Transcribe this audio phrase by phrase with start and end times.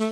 [0.00, 0.04] 我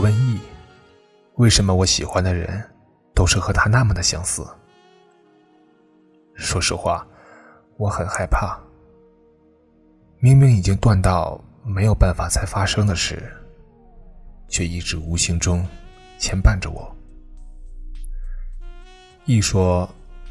[0.00, 0.40] 问易，
[1.36, 2.68] 为什么我喜欢的人
[3.14, 4.44] 都是和他那么的相似？
[6.34, 7.06] 说实话，
[7.76, 8.65] 我很害怕。
[10.26, 13.32] 明明已经断到没有办法再发生的事，
[14.48, 15.64] 却一直无形中
[16.18, 16.92] 牵绊着我。
[19.24, 19.88] 一说，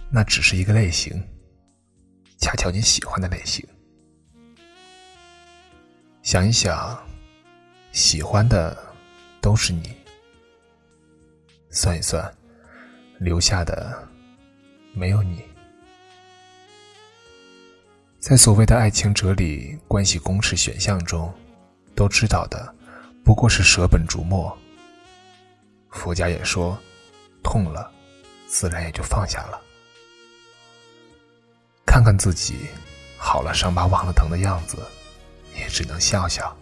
[0.10, 1.26] 那只是一个类型，
[2.38, 3.66] 恰巧你喜欢的类型。
[6.22, 7.02] 想一想，
[7.94, 8.78] 喜欢的。
[9.40, 9.96] 都是你，
[11.70, 12.36] 算一算，
[13.20, 13.96] 留下的
[14.92, 15.55] 没有你。
[18.26, 21.32] 在所谓的爱情哲理关系公式选项中，
[21.94, 22.74] 都知道的
[23.24, 24.52] 不过是舍本逐末。
[25.92, 26.76] 佛家也说，
[27.44, 27.92] 痛了，
[28.48, 29.62] 自然也就放下了。
[31.86, 32.56] 看看自己，
[33.16, 34.78] 好了伤疤忘了疼的样子，
[35.56, 36.58] 也只能笑笑。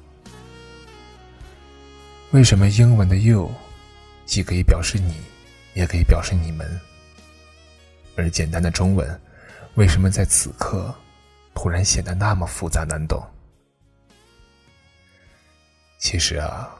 [2.32, 3.50] 为什么英文的 “you”
[4.26, 5.16] 既可以表示你，
[5.76, 6.78] 也可以表示你们？
[8.18, 9.18] 而简单的中文，
[9.76, 10.94] 为什么在此刻
[11.54, 13.24] 突然显得那么复杂难懂？
[16.00, 16.76] 其实啊，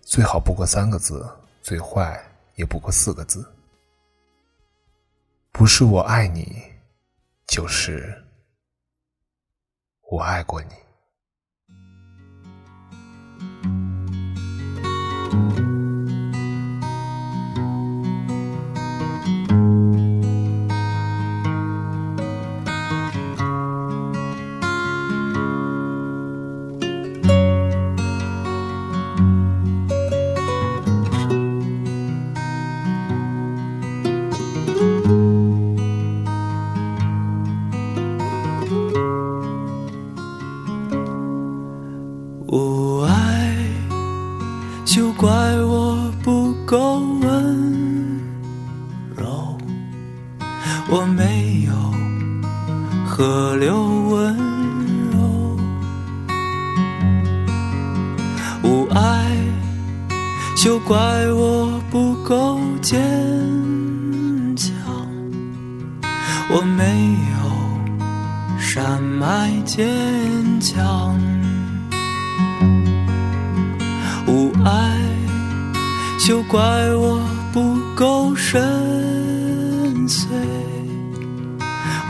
[0.00, 1.24] 最好不过三个字，
[1.62, 2.20] 最坏
[2.56, 3.48] 也不过四个字。
[5.52, 6.60] 不是我爱你，
[7.46, 8.24] 就是
[10.10, 10.74] 我爱过你。
[53.16, 53.80] 河流
[54.10, 54.36] 温
[55.12, 55.56] 柔，
[58.64, 59.30] 无爱
[60.56, 60.98] 就怪
[61.30, 63.00] 我不够坚
[64.56, 64.74] 强。
[66.50, 69.88] 我没有山脉坚
[70.60, 71.16] 强，
[74.26, 74.98] 无爱
[76.18, 76.60] 就怪
[76.96, 77.20] 我
[77.52, 79.03] 不够深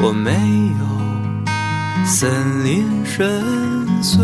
[0.01, 0.33] 我没
[0.79, 0.85] 有
[2.05, 3.43] 森林深
[4.03, 4.21] 邃，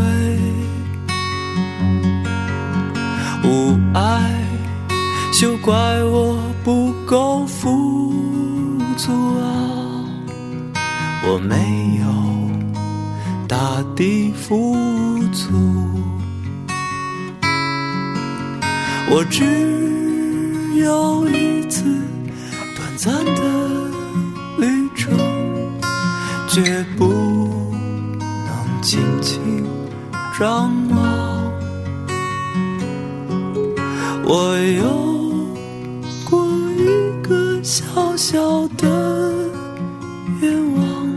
[3.44, 4.44] 无爱
[5.32, 5.72] 休怪
[6.04, 8.12] 我不够富
[8.96, 9.42] 足啊！
[11.26, 12.06] 我没有
[13.48, 14.76] 大地富
[15.32, 15.48] 足，
[19.08, 19.44] 我只
[20.76, 21.84] 有一次
[22.76, 23.69] 短暂的。
[26.52, 27.06] 绝不
[28.10, 29.40] 能轻轻
[30.36, 31.52] 张望。
[34.24, 34.82] 我有
[36.28, 36.44] 过
[36.76, 39.32] 一个小小的
[40.40, 41.08] 愿望，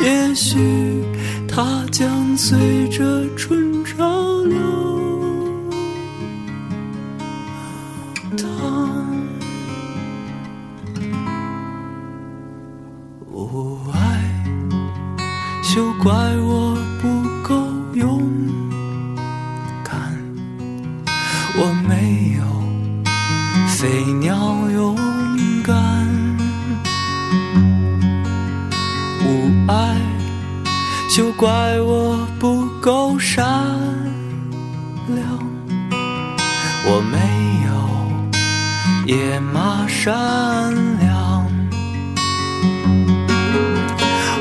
[0.00, 1.04] 也许
[1.48, 3.69] 它将随着春
[31.12, 31.50] 就怪
[31.80, 33.44] 我不够善
[35.08, 35.18] 良，
[36.86, 37.18] 我没
[37.66, 37.70] 有
[39.16, 40.14] 野马善
[41.00, 41.44] 良，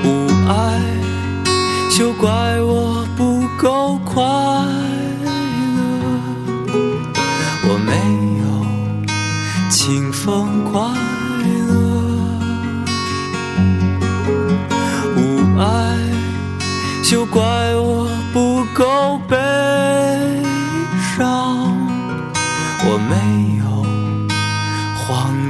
[0.03, 0.79] 无爱。
[1.97, 2.29] 就怪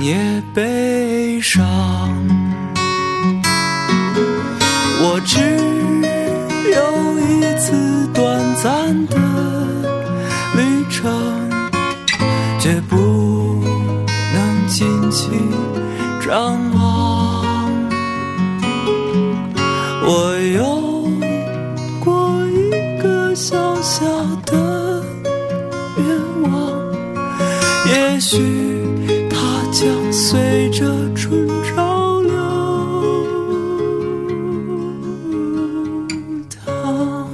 [0.02, 1.60] 也悲伤，
[5.02, 5.40] 我只。
[6.70, 9.16] 有一次短暂的
[10.56, 11.50] 旅程，
[12.60, 12.96] 却不
[14.34, 15.32] 能尽情
[16.22, 17.44] 张望。
[20.06, 21.10] 我有
[22.00, 24.06] 过一个小小
[24.46, 25.04] 的
[25.98, 26.06] 愿
[26.44, 26.52] 望，
[27.88, 28.79] 也许
[29.80, 30.86] 将随着
[31.16, 32.36] 春潮流
[36.50, 37.26] 淌。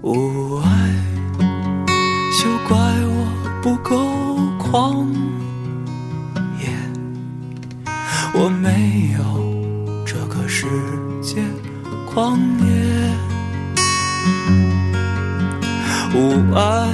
[0.00, 0.66] 无爱，
[2.32, 3.28] 休怪我
[3.60, 4.00] 不够
[4.58, 5.06] 狂
[6.58, 6.70] 野，
[8.32, 9.22] 我没有
[10.06, 10.66] 这个世
[11.20, 11.44] 界
[12.06, 12.64] 狂野。
[16.14, 16.88] 无爱，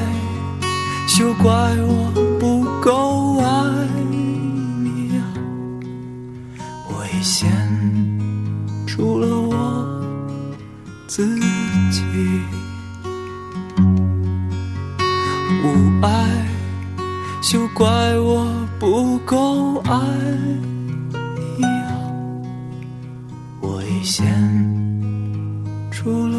[1.09, 1.51] 休怪
[1.81, 3.49] 我不够爱
[4.11, 5.25] 你啊！
[6.91, 7.51] 危险
[8.87, 9.85] 除了我
[11.09, 11.27] 自
[11.91, 12.03] 己。
[15.65, 15.67] 无
[16.07, 16.47] 爱，
[17.43, 17.87] 休怪
[18.21, 18.47] 我
[18.79, 19.99] 不够爱
[21.57, 21.91] 你啊！
[23.63, 24.25] 危险
[25.91, 26.39] 除了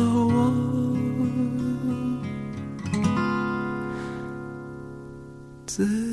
[5.80, 6.09] 我自